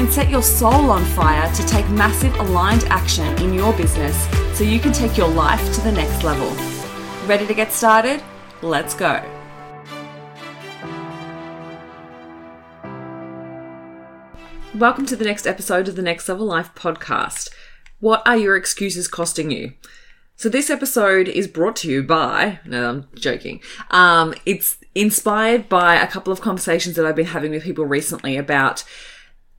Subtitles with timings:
[0.00, 4.16] and set your soul on fire to take massive aligned action in your business
[4.56, 6.48] so you can take your life to the next level.
[7.26, 8.22] Ready to get started?
[8.62, 9.22] Let's go.
[14.74, 17.50] Welcome to the next episode of the Next Level Life podcast.
[17.98, 19.74] What are your excuses costing you?
[20.34, 23.60] So this episode is brought to you by, no, I'm joking.
[23.90, 28.38] Um, it's inspired by a couple of conversations that I've been having with people recently
[28.38, 28.82] about,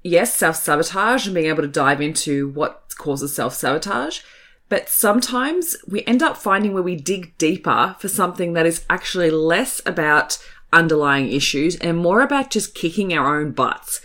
[0.04, 4.22] yes, self sabotage and being able to dive into what causes self sabotage.
[4.70, 9.30] But sometimes we end up finding where we dig deeper for something that is actually
[9.30, 10.38] less about
[10.72, 14.00] underlying issues and more about just kicking our own butts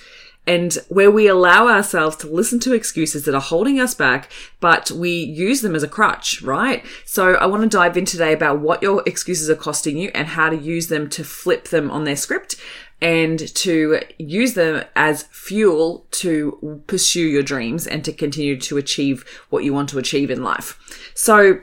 [0.46, 4.30] and where we allow ourselves to listen to excuses that are holding us back,
[4.60, 6.84] but we use them as a crutch, right?
[7.04, 10.28] So I want to dive in today about what your excuses are costing you and
[10.28, 12.56] how to use them to flip them on their script
[13.00, 19.24] and to use them as fuel to pursue your dreams and to continue to achieve
[19.50, 20.78] what you want to achieve in life.
[21.14, 21.60] So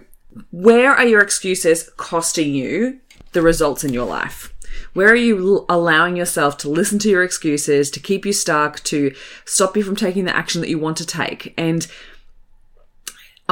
[0.52, 3.00] where are your excuses costing you
[3.34, 4.54] the results in your life?
[4.94, 9.14] Where are you allowing yourself to listen to your excuses, to keep you stuck, to
[9.46, 11.54] stop you from taking the action that you want to take?
[11.58, 11.88] And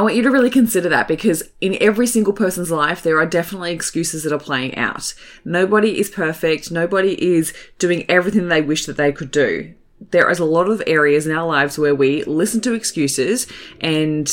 [0.02, 3.26] I want you to really consider that because in every single person's life, there are
[3.28, 5.14] definitely excuses that are playing out.
[5.46, 6.72] Nobody is perfect.
[6.72, 9.76] Nobody is doing everything they wish that they could do.
[10.10, 13.46] There is a lot of areas in our lives where we listen to excuses
[13.80, 14.28] and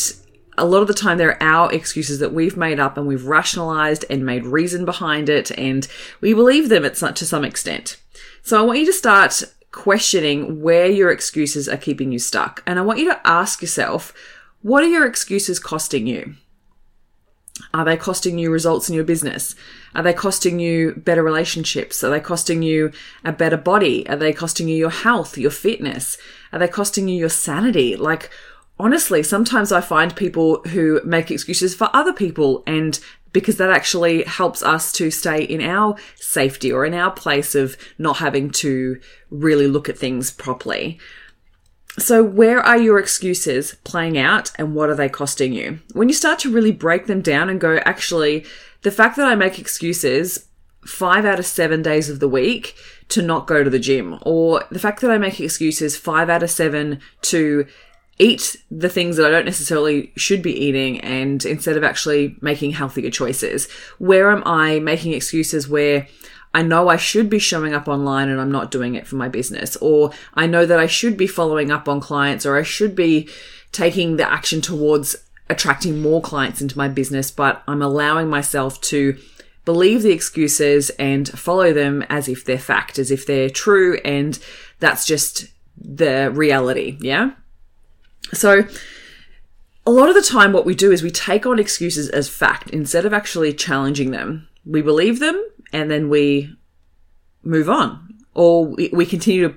[0.56, 4.06] a lot of the time they're our excuses that we've made up and we've rationalized
[4.08, 5.86] and made reason behind it and
[6.22, 8.00] we believe them at some, to some extent.
[8.40, 12.62] So I want you to start questioning where your excuses are keeping you stuck.
[12.66, 14.14] And I want you to ask yourself,
[14.62, 16.34] what are your excuses costing you?
[17.74, 19.54] Are they costing you results in your business?
[19.94, 22.02] Are they costing you better relationships?
[22.04, 22.92] Are they costing you
[23.24, 24.08] a better body?
[24.08, 26.18] Are they costing you your health, your fitness?
[26.52, 27.96] Are they costing you your sanity?
[27.96, 28.30] Like,
[28.78, 32.98] honestly, sometimes I find people who make excuses for other people and
[33.32, 37.76] because that actually helps us to stay in our safety or in our place of
[37.98, 38.98] not having to
[39.30, 40.98] really look at things properly.
[41.98, 45.80] So, where are your excuses playing out and what are they costing you?
[45.92, 48.46] When you start to really break them down and go, actually,
[48.82, 50.46] the fact that I make excuses
[50.86, 52.76] five out of seven days of the week
[53.08, 56.42] to not go to the gym, or the fact that I make excuses five out
[56.42, 57.66] of seven to
[58.18, 62.72] eat the things that I don't necessarily should be eating and instead of actually making
[62.72, 63.68] healthier choices?
[63.98, 66.06] Where am I making excuses where
[66.58, 69.28] I know I should be showing up online and I'm not doing it for my
[69.28, 69.76] business?
[69.76, 73.28] Or I know that I should be following up on clients or I should be
[73.70, 75.14] taking the action towards
[75.48, 79.16] attracting more clients into my business, but I'm allowing myself to
[79.64, 84.36] believe the excuses and follow them as if they're fact, as if they're true, and
[84.80, 85.46] that's just
[85.80, 86.98] the reality.
[87.00, 87.34] Yeah.
[88.32, 88.64] So,
[89.86, 92.70] a lot of the time, what we do is we take on excuses as fact
[92.70, 94.48] instead of actually challenging them.
[94.66, 95.40] We believe them
[95.72, 96.54] and then we
[97.42, 98.04] move on.
[98.34, 99.56] Or we, continue to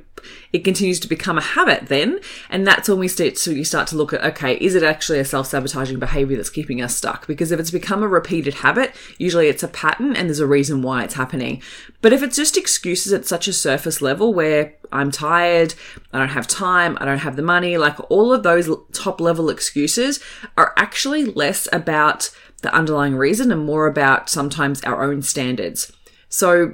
[0.53, 3.87] it continues to become a habit then and that's when we start to you start
[3.87, 7.27] to look at okay is it actually a self-sabotaging behavior that's keeping us stuck?
[7.27, 10.81] Because if it's become a repeated habit usually it's a pattern and there's a reason
[10.81, 11.61] why it's happening.
[12.01, 15.73] But if it's just excuses at such a surface level where i'm tired
[16.11, 19.49] i don't have time i don't have the money like all of those top level
[19.49, 20.19] excuses
[20.57, 22.29] are actually less about
[22.61, 25.91] the underlying reason and more about sometimes our own standards
[26.31, 26.73] so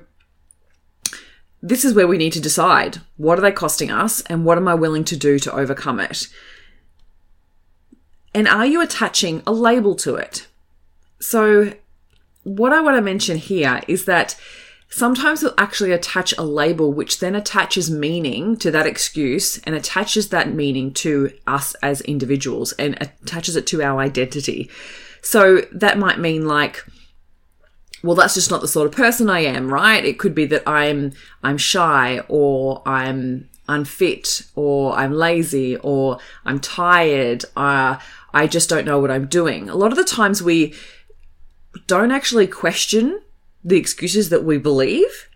[1.62, 4.68] this is where we need to decide what are they costing us and what am
[4.68, 6.28] I willing to do to overcome it?
[8.34, 10.48] And are you attaching a label to it?
[11.20, 11.74] So,
[12.44, 14.40] what I want to mention here is that
[14.90, 20.30] sometimes we'll actually attach a label which then attaches meaning to that excuse and attaches
[20.30, 24.70] that meaning to us as individuals and attaches it to our identity.
[25.24, 26.86] So, that might mean like,
[28.08, 30.04] well that's just not the sort of person I am, right?
[30.04, 31.12] It could be that I'm
[31.44, 37.44] I'm shy or I'm unfit or I'm lazy or I'm tired.
[37.56, 37.98] Uh,
[38.34, 39.70] I just don't know what I'm doing.
[39.70, 40.74] A lot of the times we
[41.86, 43.20] don't actually question
[43.62, 45.28] the excuses that we believe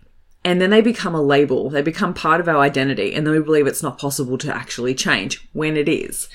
[0.42, 1.68] and then they become a label.
[1.68, 4.94] They become part of our identity and then we believe it's not possible to actually
[4.94, 6.28] change when it is.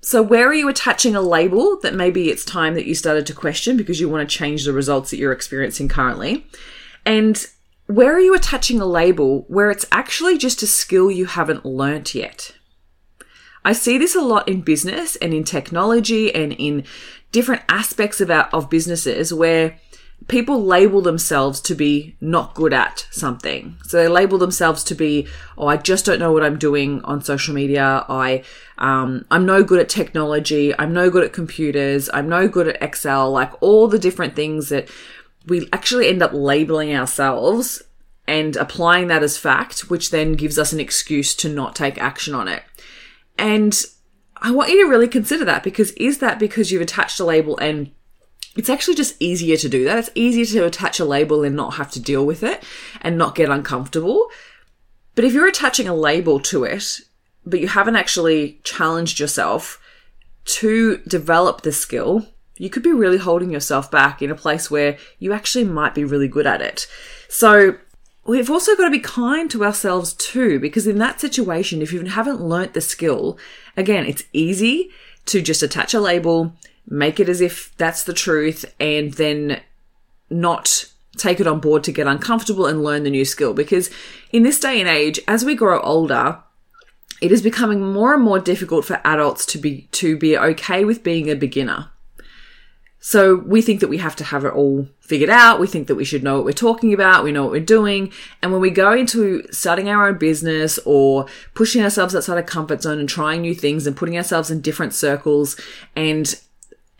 [0.00, 3.34] So, where are you attaching a label that maybe it's time that you started to
[3.34, 6.46] question because you want to change the results that you're experiencing currently?
[7.04, 7.44] And
[7.86, 12.14] where are you attaching a label where it's actually just a skill you haven't learnt
[12.14, 12.52] yet?
[13.64, 16.84] I see this a lot in business and in technology and in
[17.32, 19.78] different aspects of our, of businesses where
[20.26, 23.76] people label themselves to be not good at something.
[23.84, 25.26] So they label themselves to be,
[25.56, 28.04] oh, I just don't know what I'm doing on social media.
[28.08, 28.42] I,
[28.76, 30.78] um, I'm no good at technology.
[30.78, 32.10] I'm no good at computers.
[32.12, 33.30] I'm no good at Excel.
[33.30, 34.90] Like all the different things that
[35.46, 37.82] we actually end up labeling ourselves
[38.26, 42.34] and applying that as fact, which then gives us an excuse to not take action
[42.34, 42.62] on it.
[43.38, 43.82] And
[44.36, 47.56] I want you to really consider that because is that because you've attached a label
[47.58, 47.90] and
[48.58, 49.98] it's actually just easier to do that.
[49.98, 52.64] It's easier to attach a label and not have to deal with it
[53.00, 54.28] and not get uncomfortable.
[55.14, 56.98] But if you're attaching a label to it,
[57.46, 59.80] but you haven't actually challenged yourself
[60.46, 62.26] to develop the skill,
[62.56, 66.04] you could be really holding yourself back in a place where you actually might be
[66.04, 66.88] really good at it.
[67.28, 67.76] So
[68.26, 72.04] we've also got to be kind to ourselves too, because in that situation, if you
[72.04, 73.38] haven't learnt the skill,
[73.76, 74.90] again, it's easy
[75.26, 76.54] to just attach a label
[76.88, 79.60] make it as if that's the truth, and then
[80.30, 80.86] not
[81.16, 83.52] take it on board to get uncomfortable and learn the new skill.
[83.52, 83.90] Because
[84.32, 86.38] in this day and age, as we grow older,
[87.20, 91.02] it is becoming more and more difficult for adults to be to be okay with
[91.02, 91.90] being a beginner.
[93.00, 95.60] So we think that we have to have it all figured out.
[95.60, 97.22] We think that we should know what we're talking about.
[97.22, 98.12] We know what we're doing.
[98.42, 102.82] And when we go into starting our own business or pushing ourselves outside of comfort
[102.82, 105.58] zone and trying new things and putting ourselves in different circles
[105.94, 106.40] and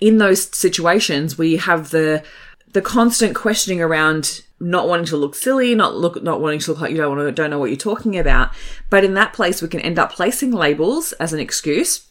[0.01, 2.23] in those situations we have the
[2.73, 6.81] the constant questioning around not wanting to look silly, not look not wanting to look
[6.81, 8.51] like you don't want to don't know what you're talking about.
[8.91, 12.09] But in that place we can end up placing labels as an excuse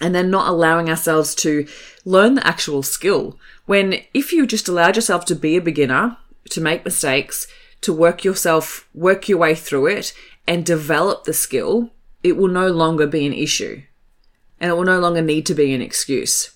[0.00, 1.66] and then not allowing ourselves to
[2.04, 3.38] learn the actual skill.
[3.66, 6.16] When if you just allowed yourself to be a beginner,
[6.50, 7.46] to make mistakes,
[7.82, 10.12] to work yourself, work your way through it
[10.46, 11.90] and develop the skill,
[12.22, 13.82] it will no longer be an issue.
[14.58, 16.55] And it will no longer need to be an excuse.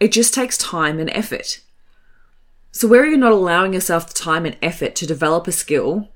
[0.00, 1.60] It just takes time and effort.
[2.72, 6.08] So, where you're not allowing yourself the time and effort to develop a skill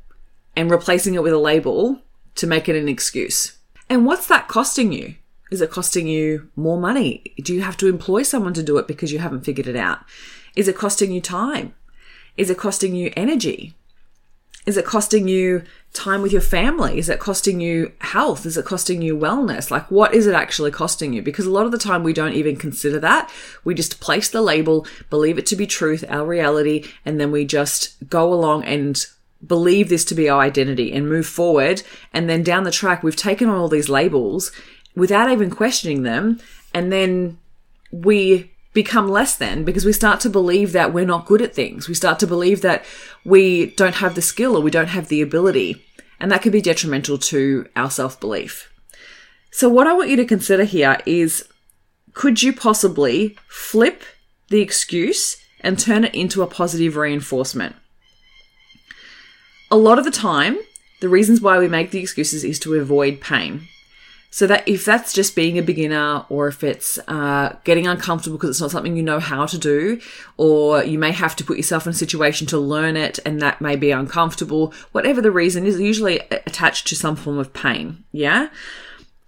[0.56, 2.00] and replacing it with a label
[2.34, 3.58] to make it an excuse.
[3.88, 5.14] And what's that costing you?
[5.50, 7.22] Is it costing you more money?
[7.42, 10.00] Do you have to employ someone to do it because you haven't figured it out?
[10.56, 11.74] Is it costing you time?
[12.36, 13.74] Is it costing you energy?
[14.68, 15.62] Is it costing you
[15.94, 16.98] time with your family?
[16.98, 18.44] Is it costing you health?
[18.44, 19.70] Is it costing you wellness?
[19.70, 21.22] Like, what is it actually costing you?
[21.22, 23.32] Because a lot of the time we don't even consider that.
[23.64, 27.46] We just place the label, believe it to be truth, our reality, and then we
[27.46, 29.02] just go along and
[29.46, 31.82] believe this to be our identity and move forward.
[32.12, 34.52] And then down the track, we've taken on all these labels
[34.94, 36.40] without even questioning them.
[36.74, 37.38] And then
[37.90, 38.52] we
[38.82, 41.88] become less than because we start to believe that we're not good at things.
[41.88, 42.84] We start to believe that
[43.24, 45.84] we don't have the skill or we don't have the ability.
[46.20, 48.72] And that could be detrimental to our self belief.
[49.50, 51.48] So, what I want you to consider here is
[52.14, 54.04] could you possibly flip
[54.48, 57.74] the excuse and turn it into a positive reinforcement?
[59.72, 60.56] A lot of the time,
[61.00, 63.66] the reasons why we make the excuses is to avoid pain.
[64.30, 68.50] So that if that's just being a beginner, or if it's uh, getting uncomfortable because
[68.50, 70.00] it's not something you know how to do,
[70.36, 73.60] or you may have to put yourself in a situation to learn it, and that
[73.60, 74.74] may be uncomfortable.
[74.92, 78.04] Whatever the reason is, usually attached to some form of pain.
[78.12, 78.48] Yeah.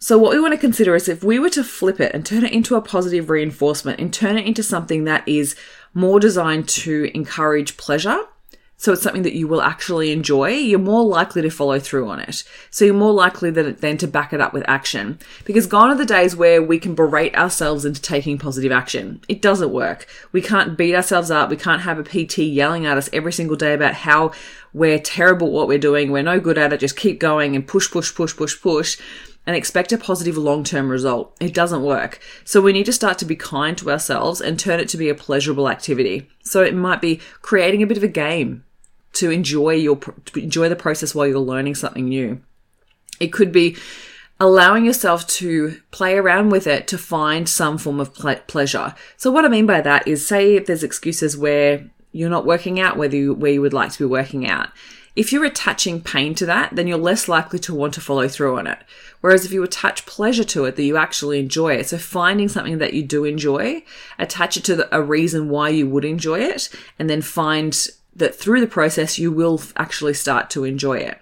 [0.02, 2.44] So what we want to consider is if we were to flip it and turn
[2.44, 5.56] it into a positive reinforcement and turn it into something that is
[5.92, 8.20] more designed to encourage pleasure
[8.80, 12.18] so it's something that you will actually enjoy, you're more likely to follow through on
[12.18, 12.44] it.
[12.70, 15.18] So you're more likely than to back it up with action.
[15.44, 19.20] Because gone are the days where we can berate ourselves into taking positive action.
[19.28, 20.06] It doesn't work.
[20.32, 21.50] We can't beat ourselves up.
[21.50, 24.32] We can't have a PT yelling at us every single day about how
[24.72, 26.10] we're terrible at what we're doing.
[26.10, 26.80] We're no good at it.
[26.80, 28.98] Just keep going and push, push, push, push, push
[29.46, 31.36] and expect a positive long term result.
[31.38, 32.18] It doesn't work.
[32.44, 35.10] So we need to start to be kind to ourselves and turn it to be
[35.10, 36.30] a pleasurable activity.
[36.42, 38.64] So it might be creating a bit of a game
[39.14, 42.40] to enjoy your to enjoy the process while you're learning something new.
[43.18, 43.76] It could be
[44.40, 48.94] allowing yourself to play around with it to find some form of ple- pleasure.
[49.18, 52.80] So what I mean by that is say if there's excuses where you're not working
[52.80, 54.70] out whether you, where you would like to be working out.
[55.16, 58.58] If you're attaching pain to that, then you're less likely to want to follow through
[58.58, 58.78] on it.
[59.20, 61.88] Whereas if you attach pleasure to it, that you actually enjoy it.
[61.88, 63.82] So finding something that you do enjoy,
[64.18, 68.34] attach it to the, a reason why you would enjoy it, and then find that
[68.34, 71.18] through the process you will actually start to enjoy it.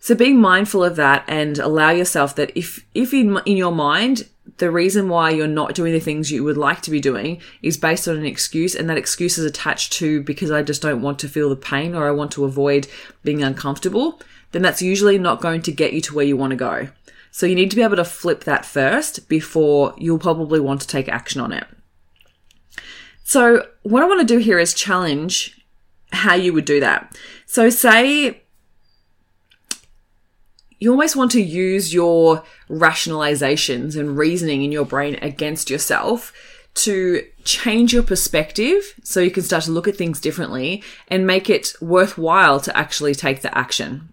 [0.00, 4.28] So being mindful of that and allow yourself that if, if in, in your mind,
[4.56, 7.76] the reason why you're not doing the things you would like to be doing is
[7.76, 11.18] based on an excuse and that excuse is attached to because I just don't want
[11.20, 12.88] to feel the pain or I want to avoid
[13.22, 14.20] being uncomfortable,
[14.52, 16.88] then that's usually not going to get you to where you want to go.
[17.30, 20.86] So you need to be able to flip that first before you'll probably want to
[20.86, 21.66] take action on it.
[23.22, 25.59] So what I want to do here is challenge
[26.12, 27.16] how you would do that.
[27.46, 28.42] So say
[30.78, 36.32] you almost want to use your rationalizations and reasoning in your brain against yourself
[36.72, 41.50] to change your perspective so you can start to look at things differently and make
[41.50, 44.08] it worthwhile to actually take the action.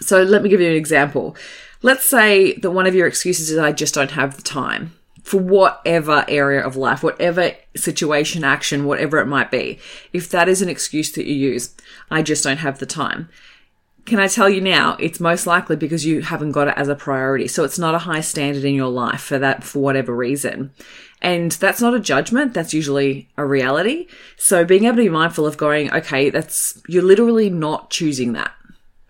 [0.00, 1.36] So let me give you an example.
[1.82, 5.38] Let's say that one of your excuses is I just don't have the time for
[5.38, 9.78] whatever area of life, whatever situation, action, whatever it might be.
[10.12, 11.74] If that is an excuse that you use,
[12.10, 13.28] I just don't have the time.
[14.06, 16.94] Can I tell you now, it's most likely because you haven't got it as a
[16.94, 17.48] priority.
[17.48, 20.72] So it's not a high standard in your life for that, for whatever reason.
[21.22, 22.54] And that's not a judgment.
[22.54, 24.06] That's usually a reality.
[24.38, 28.52] So being able to be mindful of going, okay, that's, you're literally not choosing that.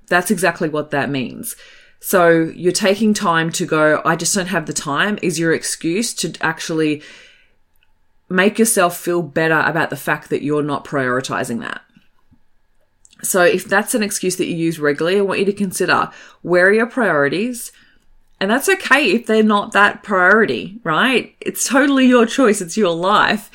[0.09, 1.55] That's exactly what that means.
[2.01, 6.15] So you're taking time to go, I just don't have the time is your excuse
[6.15, 7.03] to actually
[8.31, 11.83] make yourself feel better about the fact that you're not prioritizing that.
[13.23, 16.69] So if that's an excuse that you use regularly, I want you to consider where
[16.69, 17.71] are your priorities?
[18.41, 21.35] And that's okay if they're not that priority, right?
[21.41, 22.63] It's totally your choice.
[22.63, 23.51] It's your life.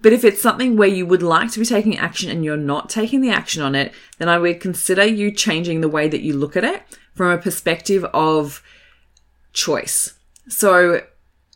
[0.00, 2.88] But if it's something where you would like to be taking action and you're not
[2.88, 6.34] taking the action on it, then I would consider you changing the way that you
[6.34, 6.84] look at it
[7.18, 8.62] from a perspective of
[9.52, 10.14] choice.
[10.48, 11.02] So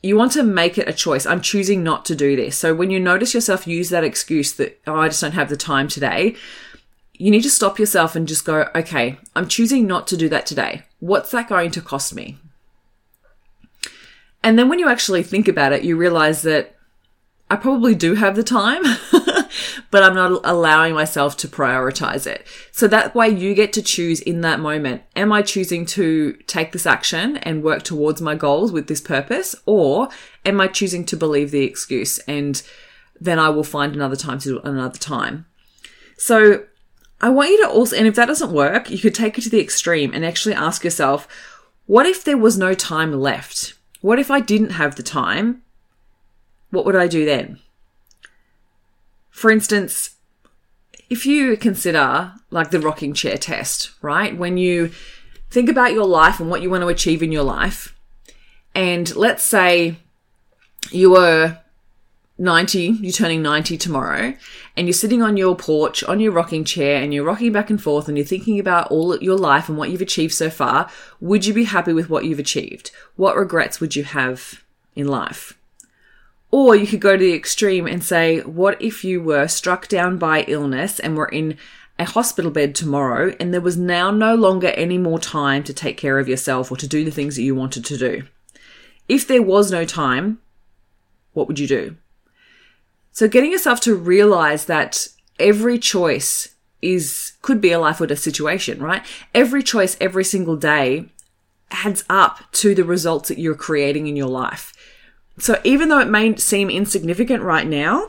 [0.02, 1.25] you want to make it a choice.
[1.25, 2.59] I'm choosing not to do this.
[2.59, 5.57] So when you notice yourself use that excuse that, oh, I just don't have the
[5.57, 6.35] time today,
[7.14, 10.47] you need to stop yourself and just go, okay, I'm choosing not to do that
[10.47, 10.83] today.
[10.99, 12.38] What's that going to cost me?
[14.42, 16.75] And then when you actually think about it, you realize that
[17.49, 18.83] I probably do have the time,
[19.91, 22.47] but I'm not allowing myself to prioritize it.
[22.71, 25.02] So that way you get to choose in that moment.
[25.17, 29.55] Am I choosing to take this action and work towards my goals with this purpose?
[29.67, 30.09] Or
[30.45, 32.62] am I choosing to believe the excuse and
[33.21, 35.47] then I will find another time to do it another time?
[36.17, 36.64] So
[37.21, 39.50] I want you to also, and if that doesn't work, you could take it to
[39.50, 41.29] the extreme and actually ask yourself,
[41.87, 43.75] what if there was no time left?
[44.00, 45.62] What if I didn't have the time?
[46.71, 47.61] What would I do then?
[49.33, 50.11] For instance,
[51.11, 54.37] if you consider like the rocking chair test, right?
[54.37, 54.93] When you
[55.51, 57.99] think about your life and what you want to achieve in your life,
[58.75, 59.97] and let's say
[60.91, 61.59] you were
[62.39, 64.35] 90, you're turning 90 tomorrow,
[64.77, 67.83] and you're sitting on your porch on your rocking chair and you're rocking back and
[67.83, 70.89] forth and you're thinking about all your life and what you've achieved so far,
[71.21, 72.91] would you be happy with what you've achieved?
[73.17, 74.62] What regrets would you have
[74.95, 75.59] in life?
[76.52, 80.18] Or you could go to the extreme and say, what if you were struck down
[80.18, 81.56] by illness and were in
[81.99, 85.97] a hospital bed tomorrow and there was now no longer any more time to take
[85.97, 88.25] care of yourself or to do the things that you wanted to do?
[89.09, 90.40] If there was no time,
[91.32, 91.97] what would you do?
[93.12, 98.18] So getting yourself to realize that every choice is, could be a life or death
[98.18, 99.02] situation, right?
[99.35, 101.06] Every choice every single day
[101.71, 104.75] adds up to the results that you're creating in your life.
[105.39, 108.09] So even though it may seem insignificant right now,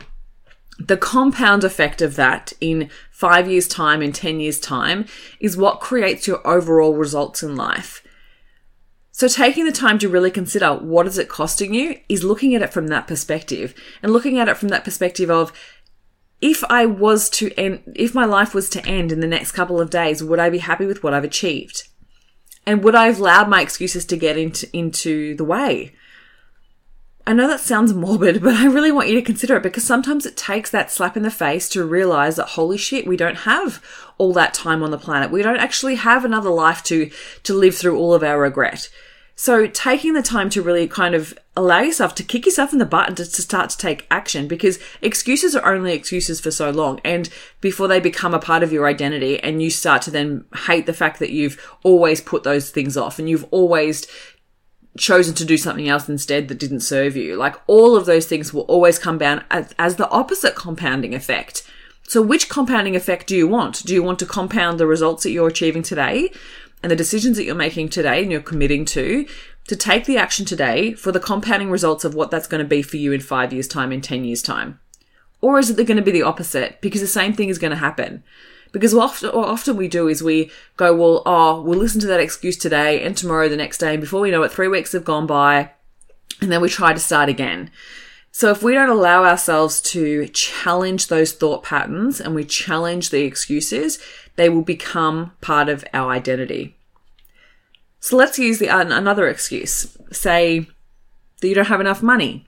[0.79, 5.05] the compound effect of that in five years' time, in 10 years' time,
[5.39, 8.05] is what creates your overall results in life.
[9.11, 12.63] So taking the time to really consider what is it costing you is looking at
[12.63, 15.53] it from that perspective and looking at it from that perspective of
[16.41, 19.79] if I was to end, if my life was to end in the next couple
[19.79, 21.87] of days, would I be happy with what I've achieved?
[22.65, 25.93] And would I have allowed my excuses to get into, into the way?
[27.25, 30.25] I know that sounds morbid, but I really want you to consider it because sometimes
[30.25, 33.81] it takes that slap in the face to realize that holy shit, we don't have
[34.17, 35.31] all that time on the planet.
[35.31, 37.09] We don't actually have another life to,
[37.43, 38.89] to live through all of our regret.
[39.35, 42.85] So taking the time to really kind of allow yourself to kick yourself in the
[42.85, 46.99] butt and to, start to take action because excuses are only excuses for so long
[47.03, 50.85] and before they become a part of your identity and you start to then hate
[50.85, 54.07] the fact that you've always put those things off and you've always
[54.97, 57.35] chosen to do something else instead that didn't serve you.
[57.35, 61.67] Like all of those things will always come down as, as the opposite compounding effect.
[62.07, 63.83] So which compounding effect do you want?
[63.83, 66.31] Do you want to compound the results that you're achieving today?
[66.83, 69.25] and the decisions that you're making today and you're committing to,
[69.67, 72.81] to take the action today for the compounding results of what that's going to be
[72.81, 74.79] for you in five years' time, in 10 years' time?
[75.39, 76.81] Or is it going to be the opposite?
[76.81, 78.23] Because the same thing is going to happen.
[78.73, 82.07] Because what often, what often we do is we go, well, oh, we'll listen to
[82.07, 84.91] that excuse today and tomorrow, the next day, and before we know it, three weeks
[84.91, 85.71] have gone by,
[86.41, 87.71] and then we try to start again.
[88.31, 93.21] So if we don't allow ourselves to challenge those thought patterns and we challenge the
[93.21, 93.99] excuses,
[94.37, 96.75] they will become part of our identity.
[97.99, 99.95] So let's use the another excuse.
[100.11, 100.67] Say
[101.39, 102.47] that you don't have enough money.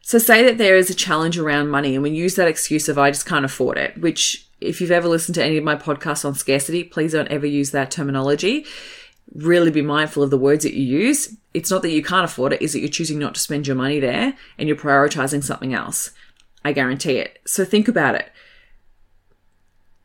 [0.00, 2.96] So say that there is a challenge around money and we use that excuse of
[2.96, 6.24] I just can't afford it, which if you've ever listened to any of my podcasts
[6.24, 8.64] on scarcity, please don't ever use that terminology.
[9.34, 11.36] Really be mindful of the words that you use.
[11.52, 13.76] It's not that you can't afford it, is that you're choosing not to spend your
[13.76, 16.10] money there and you're prioritizing something else.
[16.64, 17.40] I guarantee it.
[17.46, 18.30] So think about it.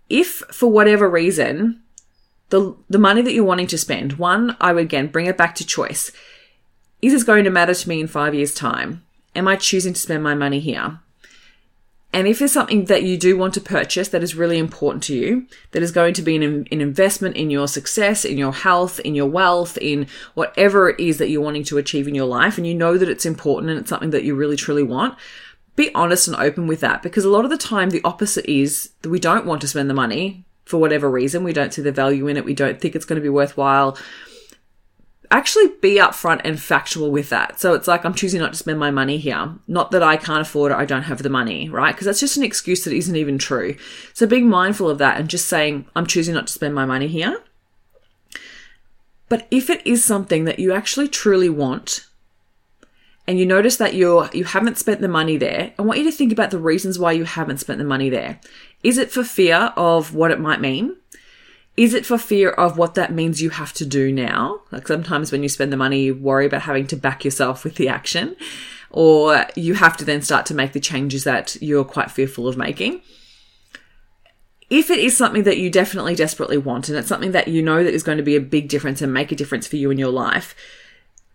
[0.09, 1.81] If for whatever reason,
[2.49, 5.55] the the money that you're wanting to spend, one, I would again bring it back
[5.55, 6.11] to choice.
[7.01, 9.03] Is this going to matter to me in five years' time?
[9.35, 10.99] Am I choosing to spend my money here?
[12.13, 15.15] And if there's something that you do want to purchase that is really important to
[15.15, 18.99] you, that is going to be an, an, investment in your success, in your health,
[18.99, 22.57] in your wealth, in whatever it is that you're wanting to achieve in your life,
[22.57, 25.17] and you know that it's important and it's something that you really truly want,
[25.77, 28.89] be honest and open with that because a lot of the time the opposite is
[29.03, 31.43] that we don't want to spend the money for whatever reason.
[31.45, 32.45] We don't see the value in it.
[32.45, 33.97] We don't think it's going to be worthwhile
[35.31, 37.59] actually be upfront and factual with that.
[37.59, 39.55] So it's like, I'm choosing not to spend my money here.
[39.67, 41.95] Not that I can't afford it, I don't have the money, right?
[41.95, 43.75] Because that's just an excuse that isn't even true.
[44.13, 47.07] So being mindful of that and just saying, I'm choosing not to spend my money
[47.07, 47.41] here.
[49.29, 52.05] But if it is something that you actually truly want,
[53.27, 56.11] and you notice that you're you haven't spent the money there, I want you to
[56.11, 58.41] think about the reasons why you haven't spent the money there.
[58.83, 60.97] Is it for fear of what it might mean?
[61.81, 64.61] Is it for fear of what that means you have to do now?
[64.71, 67.73] Like sometimes when you spend the money, you worry about having to back yourself with
[67.73, 68.35] the action,
[68.91, 72.55] or you have to then start to make the changes that you're quite fearful of
[72.55, 73.01] making.
[74.69, 77.83] If it is something that you definitely desperately want, and it's something that you know
[77.83, 79.97] that is going to be a big difference and make a difference for you in
[79.97, 80.53] your life,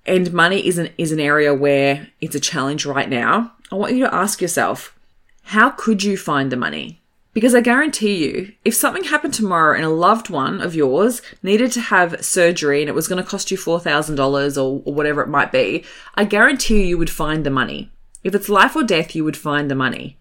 [0.06, 3.94] and money is an, is an area where it's a challenge right now, I want
[3.94, 4.96] you to ask yourself,
[5.42, 7.00] how could you find the money?
[7.36, 11.70] Because I guarantee you, if something happened tomorrow and a loved one of yours needed
[11.72, 15.28] to have surgery and it was going to cost you $4,000 or, or whatever it
[15.28, 17.92] might be, I guarantee you, you would find the money.
[18.24, 20.16] If it's life or death, you would find the money.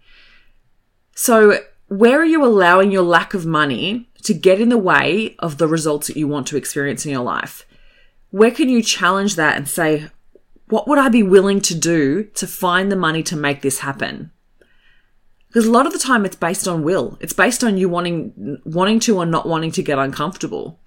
[1.14, 5.56] So, where are you allowing your lack of money to get in the way of
[5.56, 7.64] the results that you want to experience in your life?
[8.28, 10.10] Where can you challenge that and say,
[10.68, 14.32] what would I be willing to do to find the money to make this happen?
[15.48, 17.16] Because a lot of the time it's based on will.
[17.20, 20.78] It's based on you wanting, wanting to or not wanting to get uncomfortable.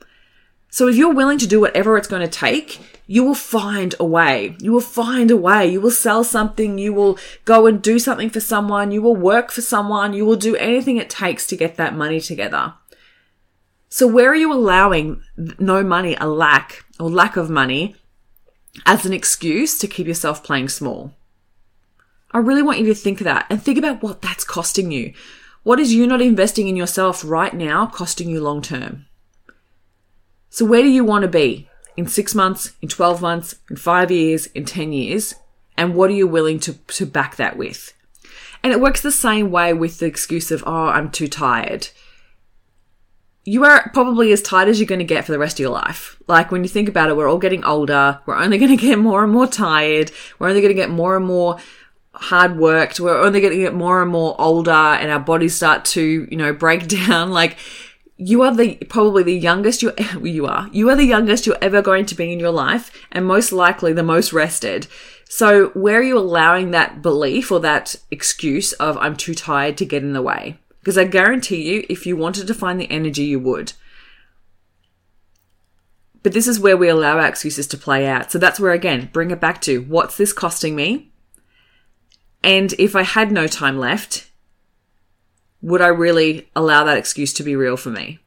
[0.72, 4.06] So if you're willing to do whatever it's going to take, you will find a
[4.06, 4.56] way.
[4.60, 5.66] You will find a way.
[5.68, 6.78] You will sell something.
[6.78, 8.92] You will go and do something for someone.
[8.92, 10.14] You will work for someone.
[10.14, 12.76] You will do anything it takes to get that money together.
[13.90, 15.24] So where are you allowing
[15.58, 17.96] no money, a lack or lack of money
[18.86, 21.16] as an excuse to keep yourself playing small?
[22.32, 25.14] I really want you to think of that and think about what that's costing you.
[25.64, 29.06] What is you not investing in yourself right now costing you long term?
[30.50, 34.10] So, where do you want to be in six months, in 12 months, in five
[34.12, 35.36] years, in 10 years?
[35.78, 37.94] And what are you willing to, to back that with?
[38.64, 41.90] And it works the same way with the excuse of, oh, I'm too tired.
[43.46, 45.72] You are probably as tired as you're going to get for the rest of your
[45.72, 46.22] life.
[46.28, 48.20] Like when you think about it, we're all getting older.
[48.26, 50.12] We're only going to get more and more tired.
[50.38, 51.58] We're only going to get more and more
[52.14, 53.00] hard worked.
[53.00, 56.38] We're only going to get more and more older and our bodies start to, you
[56.38, 57.32] know, break down.
[57.32, 57.58] Like
[58.18, 60.70] you are the probably the youngest you you are.
[60.72, 63.94] You are the youngest you're ever going to be in your life and most likely
[63.94, 64.88] the most rested.
[65.30, 69.86] So where are you allowing that belief or that excuse of I'm too tired to
[69.86, 70.58] get in the way?
[70.80, 73.74] Because I guarantee you if you wanted to find the energy you would.
[76.24, 78.32] But this is where we allow our excuses to play out.
[78.32, 81.12] So that's where again, bring it back to what's this costing me?
[82.44, 84.30] And if I had no time left,
[85.62, 88.20] would I really allow that excuse to be real for me?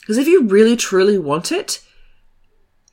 [0.00, 1.80] Because if you really truly want it,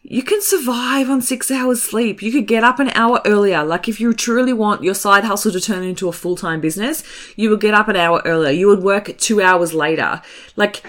[0.02, 2.22] you can survive on six hours sleep.
[2.22, 3.63] You could get up an hour earlier.
[3.63, 7.04] Like if you truly want your side hustle to turn into a full time business,
[7.36, 8.52] you would get up an hour earlier.
[8.52, 10.22] You would work two hours later.
[10.56, 10.84] Like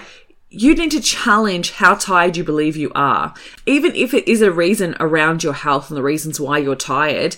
[0.49, 3.33] you need to challenge how tired you believe you are.
[3.65, 7.37] Even if it is a reason around your health and the reasons why you're tired,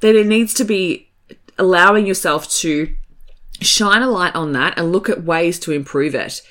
[0.00, 1.10] then it needs to be
[1.58, 2.94] allowing yourself to
[3.60, 6.42] shine a light on that and look at ways to improve it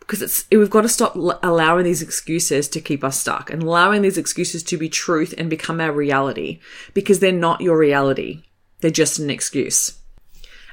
[0.00, 4.02] because it's we've got to stop allowing these excuses to keep us stuck and allowing
[4.02, 6.60] these excuses to be truth and become our reality
[6.92, 8.42] because they're not your reality
[8.80, 9.98] they're just an excuse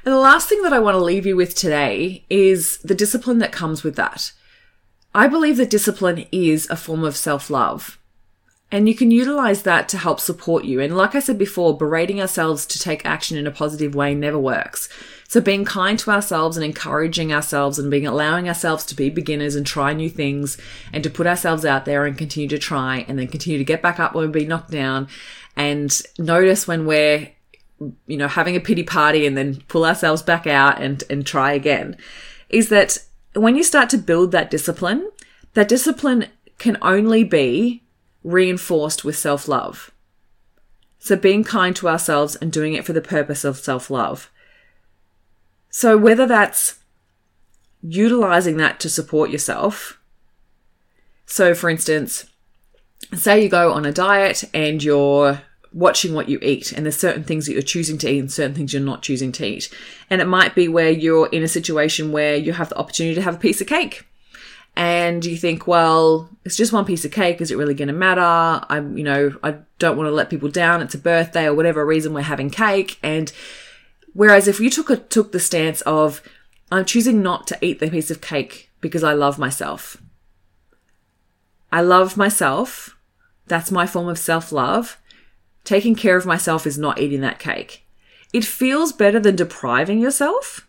[0.04, 3.38] And the last thing that I want to leave you with today is the discipline
[3.38, 4.32] that comes with that.
[5.14, 7.98] I believe that discipline is a form of self love.
[8.72, 10.80] And you can utilize that to help support you.
[10.80, 14.38] And like I said before, berating ourselves to take action in a positive way never
[14.38, 14.88] works.
[15.28, 19.54] So being kind to ourselves and encouraging ourselves and being allowing ourselves to be beginners
[19.54, 20.56] and try new things
[20.90, 23.82] and to put ourselves out there and continue to try and then continue to get
[23.82, 25.06] back up when we be knocked down
[25.56, 27.30] and notice when we're
[28.06, 31.52] you know having a pity party and then pull ourselves back out and and try
[31.52, 31.96] again
[32.48, 32.98] is that
[33.34, 35.10] when you start to build that discipline
[35.54, 36.26] that discipline
[36.58, 37.82] can only be
[38.24, 39.90] reinforced with self love.
[40.98, 44.30] So being kind to ourselves and doing it for the purpose of self love.
[45.70, 46.78] So whether that's
[47.82, 49.98] utilizing that to support yourself.
[51.26, 52.26] So for instance,
[53.16, 57.24] say you go on a diet and you're watching what you eat and there's certain
[57.24, 59.74] things that you're choosing to eat and certain things you're not choosing to eat.
[60.10, 63.22] And it might be where you're in a situation where you have the opportunity to
[63.22, 64.06] have a piece of cake
[64.74, 67.40] and you think, well, it's just one piece of cake.
[67.40, 68.64] Is it really going to matter?
[68.70, 70.80] I'm, you know, I don't want to let people down.
[70.80, 72.98] It's a birthday or whatever reason we're having cake.
[73.02, 73.30] And
[74.14, 76.22] whereas if you took a, took the stance of,
[76.70, 79.98] I'm choosing not to eat the piece of cake because I love myself.
[81.70, 82.96] I love myself.
[83.46, 84.98] That's my form of self love.
[85.64, 87.86] Taking care of myself is not eating that cake.
[88.32, 90.66] It feels better than depriving yourself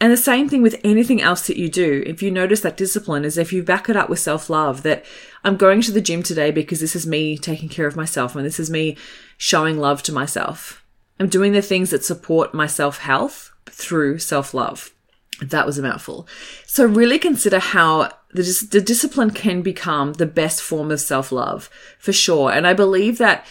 [0.00, 2.02] and the same thing with anything else that you do.
[2.06, 5.04] If you notice that discipline is if you back it up with self love, that
[5.44, 8.44] I'm going to the gym today because this is me taking care of myself and
[8.44, 8.96] this is me
[9.36, 10.84] showing love to myself.
[11.20, 14.92] I'm doing the things that support my self health through self love.
[15.40, 16.28] That was a mouthful.
[16.66, 21.70] So really consider how the, the discipline can become the best form of self love
[21.98, 22.52] for sure.
[22.52, 23.46] And I believe that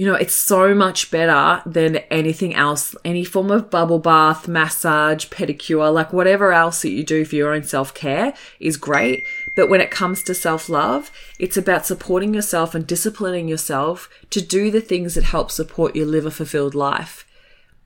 [0.00, 2.96] you know, it's so much better than anything else.
[3.04, 7.52] Any form of bubble bath, massage, pedicure, like whatever else that you do for your
[7.52, 9.26] own self care is great.
[9.54, 14.40] But when it comes to self love, it's about supporting yourself and disciplining yourself to
[14.40, 17.26] do the things that help support your live a fulfilled life,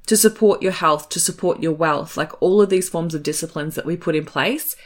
[0.07, 3.75] to support your health, to support your wealth, like all of these forms of disciplines
[3.75, 4.77] that we put in place.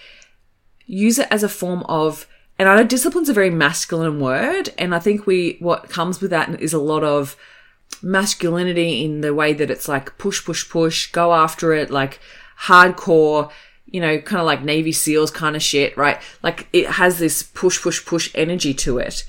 [0.86, 2.26] Use it as a form of
[2.58, 6.30] and I know discipline's a very masculine word, and I think we what comes with
[6.32, 7.36] that is a lot of
[8.02, 12.20] masculinity in the way that it's like push, push, push, go after it, like
[12.62, 13.50] hardcore,
[13.86, 16.20] you know, kind of like Navy SEALs kind of shit, right?
[16.42, 19.24] Like it has this push, push, push energy to it.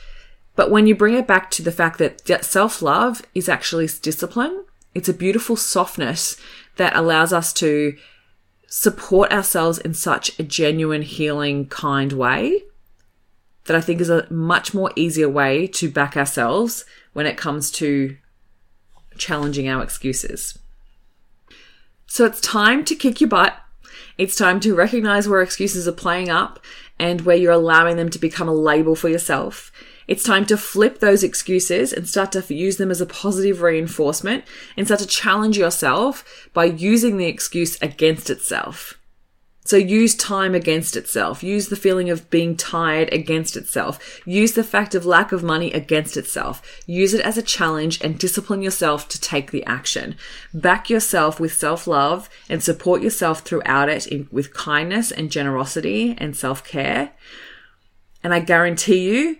[0.55, 4.65] But when you bring it back to the fact that self love is actually discipline,
[4.95, 6.35] it's a beautiful softness
[6.77, 7.95] that allows us to
[8.67, 12.63] support ourselves in such a genuine, healing, kind way
[13.69, 17.69] that I think is a much more easier way to back ourselves when it comes
[17.73, 18.17] to
[19.15, 20.57] challenging our excuses.
[22.07, 23.55] So it's time to kick your butt.
[24.17, 26.59] It's time to recognize where excuses are playing up
[26.97, 29.71] and where you're allowing them to become a label for yourself.
[30.07, 34.45] It's time to flip those excuses and start to use them as a positive reinforcement
[34.77, 38.98] and start to challenge yourself by using the excuse against itself.
[39.69, 41.43] So use time against itself.
[41.43, 44.19] Use the feeling of being tired against itself.
[44.25, 46.81] Use the fact of lack of money against itself.
[46.87, 50.15] Use it as a challenge and discipline yourself to take the action.
[50.55, 56.15] Back yourself with self love and support yourself throughout it in, with kindness and generosity
[56.17, 57.11] and self care.
[58.23, 59.37] And I guarantee you,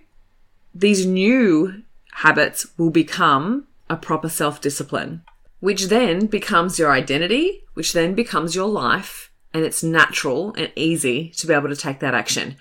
[0.75, 5.23] these new habits will become a proper self discipline,
[5.59, 11.29] which then becomes your identity, which then becomes your life and it's natural and easy
[11.38, 12.55] to be able to take that action.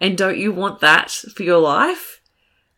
[0.00, 2.20] And don't you want that for your life?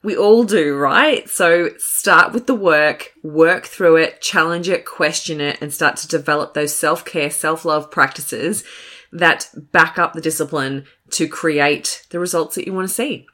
[0.02, 1.28] We all do, right?
[1.28, 6.09] So start with the work, work through it, challenge it, question it, and start to
[6.09, 8.62] develop those self care, self love practices
[9.12, 13.26] that back up the discipline to create the results that you want to see.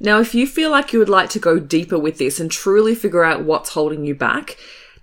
[0.00, 2.94] Now, if you feel like you would like to go deeper with this and truly
[2.94, 4.56] figure out what's holding you back,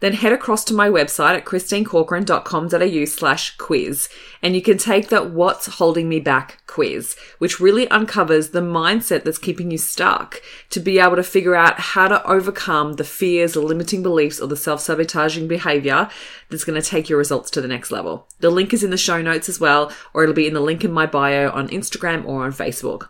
[0.06, 4.08] then head across to my website at christinecorcoran.com.au slash quiz
[4.44, 9.24] and you can take that What's Holding Me Back quiz, which really uncovers the mindset
[9.24, 10.40] that's keeping you stuck
[10.70, 14.48] to be able to figure out how to overcome the fears, the limiting beliefs, or
[14.48, 16.08] the self sabotaging behavior
[16.50, 18.28] that's going to take your results to the next level.
[18.42, 20.84] The link is in the show notes as well, or it'll be in the link
[20.84, 23.08] in my bio on Instagram or on Facebook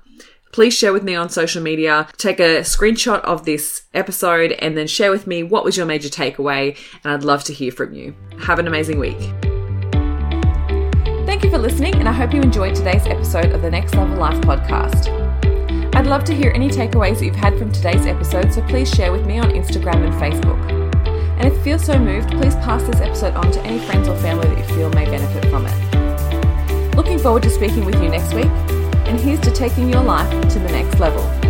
[0.56, 2.08] please share with me on social media.
[2.16, 6.08] Take a screenshot of this episode and then share with me what was your major
[6.08, 6.78] takeaway.
[7.04, 8.16] And I'd love to hear from you.
[8.40, 9.20] Have an amazing week.
[11.26, 14.16] Thank you for listening, and I hope you enjoyed today's episode of the Next Level
[14.16, 15.10] Life podcast.
[15.94, 19.12] I'd love to hear any takeaways that you've had from today's episode, so please share
[19.12, 20.72] with me on Instagram and Facebook.
[21.38, 24.16] And if you feel so moved, please pass this episode on to any friends or
[24.20, 26.96] family that you feel may benefit from it.
[26.96, 28.75] Looking forward to speaking with you next week
[29.06, 31.45] and here's to taking your life to the next level.